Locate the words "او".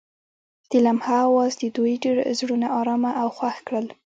3.21-3.27